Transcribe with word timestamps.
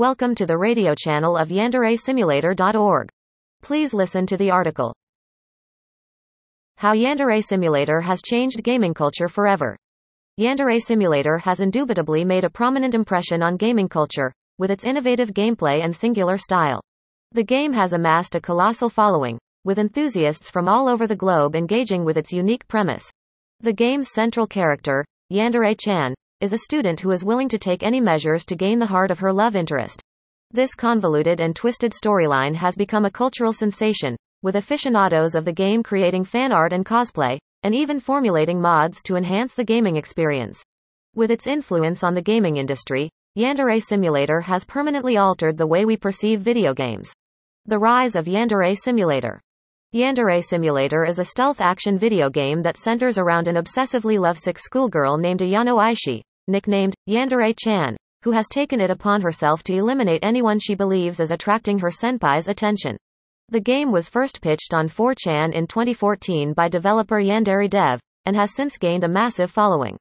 Welcome 0.00 0.34
to 0.36 0.46
the 0.46 0.56
radio 0.56 0.94
channel 0.94 1.36
of 1.36 1.50
yanderesimulator.org. 1.50 3.08
Please 3.60 3.92
listen 3.92 4.24
to 4.24 4.38
the 4.38 4.50
article. 4.50 4.94
How 6.76 6.94
Yandere 6.94 7.44
Simulator 7.44 8.00
has 8.00 8.22
changed 8.22 8.62
gaming 8.62 8.94
culture 8.94 9.28
forever. 9.28 9.76
Yandere 10.40 10.80
Simulator 10.80 11.36
has 11.36 11.60
indubitably 11.60 12.24
made 12.24 12.44
a 12.44 12.48
prominent 12.48 12.94
impression 12.94 13.42
on 13.42 13.58
gaming 13.58 13.90
culture, 13.90 14.32
with 14.56 14.70
its 14.70 14.84
innovative 14.84 15.34
gameplay 15.34 15.84
and 15.84 15.94
singular 15.94 16.38
style. 16.38 16.80
The 17.32 17.44
game 17.44 17.74
has 17.74 17.92
amassed 17.92 18.34
a 18.34 18.40
colossal 18.40 18.88
following, 18.88 19.38
with 19.64 19.78
enthusiasts 19.78 20.48
from 20.48 20.66
all 20.66 20.88
over 20.88 21.06
the 21.06 21.14
globe 21.14 21.54
engaging 21.54 22.06
with 22.06 22.16
its 22.16 22.32
unique 22.32 22.66
premise. 22.68 23.10
The 23.60 23.74
game's 23.74 24.14
central 24.14 24.46
character, 24.46 25.04
Yandere 25.30 25.78
Chan, 25.78 26.14
is 26.40 26.54
a 26.54 26.58
student 26.58 27.00
who 27.00 27.10
is 27.10 27.22
willing 27.22 27.50
to 27.50 27.58
take 27.58 27.82
any 27.82 28.00
measures 28.00 28.46
to 28.46 28.56
gain 28.56 28.78
the 28.78 28.86
heart 28.86 29.10
of 29.10 29.18
her 29.18 29.30
love 29.30 29.54
interest. 29.54 30.00
This 30.50 30.74
convoluted 30.74 31.38
and 31.38 31.54
twisted 31.54 31.92
storyline 31.92 32.54
has 32.54 32.74
become 32.74 33.04
a 33.04 33.10
cultural 33.10 33.52
sensation, 33.52 34.16
with 34.42 34.56
aficionados 34.56 35.34
of 35.34 35.44
the 35.44 35.52
game 35.52 35.82
creating 35.82 36.24
fan 36.24 36.50
art 36.50 36.72
and 36.72 36.86
cosplay, 36.86 37.36
and 37.62 37.74
even 37.74 38.00
formulating 38.00 38.58
mods 38.58 39.02
to 39.02 39.16
enhance 39.16 39.54
the 39.54 39.64
gaming 39.64 39.96
experience. 39.96 40.62
With 41.14 41.30
its 41.30 41.46
influence 41.46 42.02
on 42.02 42.14
the 42.14 42.22
gaming 42.22 42.56
industry, 42.56 43.10
Yandere 43.36 43.82
Simulator 43.82 44.40
has 44.40 44.64
permanently 44.64 45.18
altered 45.18 45.58
the 45.58 45.66
way 45.66 45.84
we 45.84 45.98
perceive 45.98 46.40
video 46.40 46.72
games. 46.72 47.12
The 47.66 47.78
rise 47.78 48.16
of 48.16 48.24
Yandere 48.24 48.74
Simulator. 48.78 49.42
Yandere 49.94 50.42
Simulator 50.42 51.04
is 51.04 51.18
a 51.18 51.24
stealth 51.26 51.60
action 51.60 51.98
video 51.98 52.30
game 52.30 52.62
that 52.62 52.78
centers 52.78 53.18
around 53.18 53.46
an 53.46 53.56
obsessively 53.56 54.18
lovesick 54.18 54.58
schoolgirl 54.58 55.18
named 55.18 55.40
Ayano 55.40 55.76
Aishi, 55.76 56.22
nicknamed 56.48 56.94
Yandere 57.08 57.54
Chan, 57.58 57.96
who 58.22 58.32
has 58.32 58.48
taken 58.48 58.80
it 58.80 58.90
upon 58.90 59.22
herself 59.22 59.62
to 59.64 59.74
eliminate 59.74 60.22
anyone 60.22 60.58
she 60.58 60.74
believes 60.74 61.20
is 61.20 61.30
attracting 61.30 61.78
her 61.78 61.90
senpai's 61.90 62.48
attention. 62.48 62.96
The 63.48 63.60
game 63.60 63.90
was 63.90 64.08
first 64.08 64.40
pitched 64.42 64.74
on 64.74 64.88
4chan 64.88 65.52
in 65.52 65.66
2014 65.66 66.52
by 66.52 66.68
developer 66.68 67.20
Yandere 67.20 67.68
Dev, 67.68 67.98
and 68.26 68.36
has 68.36 68.54
since 68.54 68.78
gained 68.78 69.04
a 69.04 69.08
massive 69.08 69.50
following. 69.50 69.96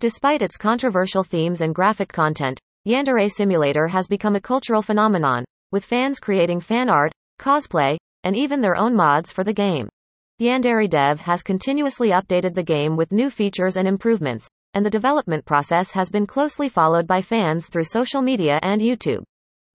Despite 0.00 0.42
its 0.42 0.56
controversial 0.56 1.22
themes 1.22 1.60
and 1.60 1.74
graphic 1.74 2.12
content, 2.12 2.58
Yandere 2.86 3.30
Simulator 3.30 3.88
has 3.88 4.06
become 4.06 4.36
a 4.36 4.40
cultural 4.40 4.82
phenomenon, 4.82 5.44
with 5.72 5.84
fans 5.84 6.18
creating 6.18 6.60
fan 6.60 6.88
art, 6.88 7.12
cosplay, 7.38 7.96
and 8.24 8.34
even 8.36 8.60
their 8.60 8.76
own 8.76 8.94
mods 8.94 9.32
for 9.32 9.44
the 9.44 9.52
game. 9.52 9.88
Yandere 10.40 10.88
Dev 10.88 11.20
has 11.20 11.42
continuously 11.42 12.08
updated 12.08 12.54
the 12.54 12.62
game 12.62 12.96
with 12.96 13.12
new 13.12 13.30
features 13.30 13.76
and 13.76 13.86
improvements, 13.86 14.48
and 14.74 14.84
the 14.84 14.90
development 14.90 15.44
process 15.44 15.90
has 15.92 16.08
been 16.08 16.26
closely 16.26 16.68
followed 16.68 17.06
by 17.06 17.20
fans 17.20 17.68
through 17.68 17.84
social 17.84 18.22
media 18.22 18.58
and 18.62 18.80
YouTube. 18.80 19.22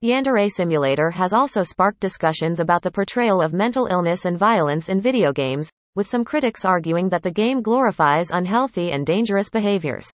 Yandere 0.04 0.50
Simulator 0.50 1.10
has 1.10 1.32
also 1.32 1.62
sparked 1.62 2.00
discussions 2.00 2.60
about 2.60 2.82
the 2.82 2.90
portrayal 2.90 3.40
of 3.40 3.52
mental 3.52 3.86
illness 3.86 4.24
and 4.24 4.38
violence 4.38 4.88
in 4.88 5.00
video 5.00 5.32
games, 5.32 5.70
with 5.94 6.06
some 6.06 6.24
critics 6.24 6.64
arguing 6.64 7.08
that 7.08 7.22
the 7.22 7.30
game 7.30 7.62
glorifies 7.62 8.30
unhealthy 8.30 8.92
and 8.92 9.06
dangerous 9.06 9.48
behaviors. 9.48 10.10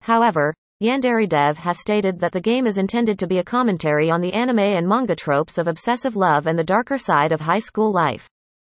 However, 0.00 0.54
Yandere 0.82 1.28
Dev 1.28 1.58
has 1.58 1.80
stated 1.80 2.20
that 2.20 2.32
the 2.32 2.40
game 2.40 2.66
is 2.66 2.78
intended 2.78 3.18
to 3.18 3.26
be 3.26 3.38
a 3.38 3.44
commentary 3.44 4.10
on 4.10 4.20
the 4.20 4.32
anime 4.32 4.58
and 4.58 4.86
manga 4.86 5.16
tropes 5.16 5.58
of 5.58 5.68
obsessive 5.68 6.16
love 6.16 6.46
and 6.46 6.58
the 6.58 6.64
darker 6.64 6.98
side 6.98 7.32
of 7.32 7.40
high 7.40 7.58
school 7.58 7.92
life. 7.92 8.26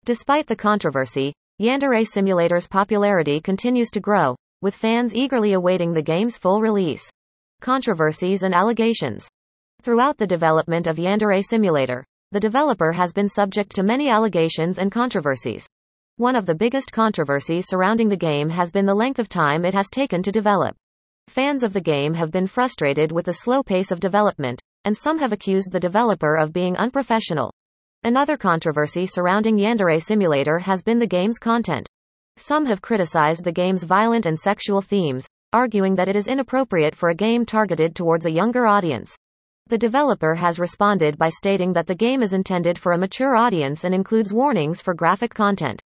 Despite 0.05 0.47
the 0.47 0.55
controversy, 0.55 1.33
Yandere 1.61 2.07
Simulator's 2.07 2.67
popularity 2.67 3.41
continues 3.41 3.89
to 3.91 3.99
grow, 3.99 4.35
with 4.61 4.75
fans 4.75 5.15
eagerly 5.15 5.53
awaiting 5.53 5.93
the 5.93 6.01
game's 6.01 6.37
full 6.37 6.61
release. 6.61 7.09
Controversies 7.61 8.43
and 8.43 8.53
allegations. 8.53 9.27
Throughout 9.81 10.17
the 10.17 10.27
development 10.27 10.87
of 10.87 10.97
Yandere 10.97 11.41
Simulator, 11.43 12.05
the 12.31 12.39
developer 12.39 12.91
has 12.91 13.13
been 13.13 13.29
subject 13.29 13.73
to 13.75 13.83
many 13.83 14.09
allegations 14.09 14.77
and 14.77 14.91
controversies. 14.91 15.67
One 16.17 16.35
of 16.35 16.45
the 16.45 16.53
biggest 16.55 16.91
controversies 16.91 17.67
surrounding 17.67 18.09
the 18.09 18.17
game 18.17 18.49
has 18.49 18.71
been 18.71 18.85
the 18.85 18.93
length 18.93 19.19
of 19.19 19.29
time 19.29 19.63
it 19.63 19.73
has 19.73 19.89
taken 19.89 20.21
to 20.23 20.31
develop. 20.31 20.75
Fans 21.29 21.63
of 21.63 21.73
the 21.73 21.81
game 21.81 22.13
have 22.13 22.31
been 22.31 22.45
frustrated 22.45 23.11
with 23.11 23.25
the 23.25 23.33
slow 23.33 23.63
pace 23.63 23.91
of 23.91 23.99
development, 23.99 24.61
and 24.83 24.97
some 24.97 25.19
have 25.19 25.31
accused 25.31 25.71
the 25.71 25.79
developer 25.79 26.35
of 26.35 26.51
being 26.51 26.75
unprofessional. 26.75 27.53
Another 28.03 28.35
controversy 28.35 29.05
surrounding 29.05 29.57
Yandere 29.57 30.01
Simulator 30.01 30.59
has 30.59 30.81
been 30.81 30.99
the 30.99 31.07
game's 31.07 31.39
content. 31.39 31.87
Some 32.39 32.65
have 32.67 32.81
criticized 32.81 33.43
the 33.43 33.51
game's 33.51 33.83
violent 33.83 34.25
and 34.25 34.39
sexual 34.39 34.81
themes, 34.81 35.27
arguing 35.51 35.95
that 35.95 36.07
it 36.07 36.15
is 36.15 36.25
inappropriate 36.25 36.95
for 36.95 37.09
a 37.09 37.15
game 37.15 37.45
targeted 37.45 37.97
towards 37.97 38.25
a 38.25 38.31
younger 38.31 38.65
audience. 38.65 39.13
The 39.67 39.77
developer 39.77 40.35
has 40.35 40.57
responded 40.57 41.17
by 41.17 41.27
stating 41.27 41.73
that 41.73 41.85
the 41.85 41.95
game 41.95 42.23
is 42.23 42.31
intended 42.31 42.79
for 42.79 42.93
a 42.93 42.97
mature 42.97 43.35
audience 43.35 43.83
and 43.83 43.93
includes 43.93 44.33
warnings 44.33 44.81
for 44.81 44.93
graphic 44.93 45.33
content. 45.33 45.81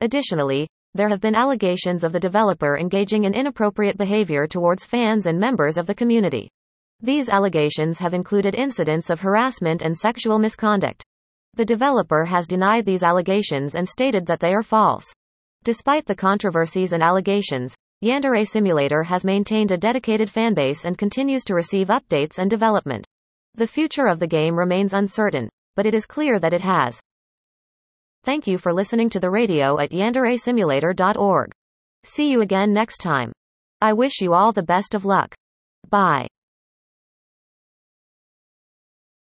Additionally, 0.00 0.66
there 0.94 1.10
have 1.10 1.20
been 1.20 1.34
allegations 1.34 2.02
of 2.02 2.12
the 2.12 2.20
developer 2.20 2.78
engaging 2.78 3.24
in 3.24 3.34
inappropriate 3.34 3.98
behavior 3.98 4.46
towards 4.46 4.86
fans 4.86 5.26
and 5.26 5.38
members 5.38 5.76
of 5.76 5.86
the 5.86 5.94
community. 5.94 6.48
These 7.00 7.28
allegations 7.28 7.98
have 7.98 8.14
included 8.14 8.54
incidents 8.54 9.10
of 9.10 9.20
harassment 9.20 9.82
and 9.82 9.94
sexual 9.94 10.38
misconduct. 10.38 11.04
The 11.52 11.66
developer 11.66 12.24
has 12.24 12.46
denied 12.46 12.86
these 12.86 13.02
allegations 13.02 13.74
and 13.74 13.86
stated 13.86 14.24
that 14.24 14.40
they 14.40 14.54
are 14.54 14.62
false. 14.62 15.04
Despite 15.68 16.06
the 16.06 16.16
controversies 16.16 16.94
and 16.94 17.02
allegations, 17.02 17.74
Yandere 18.02 18.48
Simulator 18.48 19.02
has 19.02 19.22
maintained 19.22 19.70
a 19.70 19.76
dedicated 19.76 20.30
fanbase 20.30 20.86
and 20.86 20.96
continues 20.96 21.44
to 21.44 21.54
receive 21.54 21.88
updates 21.88 22.38
and 22.38 22.48
development. 22.48 23.06
The 23.54 23.66
future 23.66 24.06
of 24.06 24.18
the 24.18 24.26
game 24.26 24.58
remains 24.58 24.94
uncertain, 24.94 25.50
but 25.76 25.84
it 25.84 25.92
is 25.92 26.06
clear 26.06 26.40
that 26.40 26.54
it 26.54 26.62
has. 26.62 26.98
Thank 28.24 28.46
you 28.46 28.56
for 28.56 28.72
listening 28.72 29.10
to 29.10 29.20
the 29.20 29.28
radio 29.28 29.78
at 29.78 29.90
yanderesimulator.org. 29.90 31.50
See 32.02 32.30
you 32.30 32.40
again 32.40 32.72
next 32.72 33.02
time. 33.02 33.30
I 33.82 33.92
wish 33.92 34.22
you 34.22 34.32
all 34.32 34.52
the 34.52 34.62
best 34.62 34.94
of 34.94 35.04
luck. 35.04 35.34
Bye. 35.90 36.28